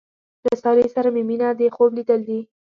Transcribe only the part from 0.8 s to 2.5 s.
سره مې مینه دې خوب لیدل دي.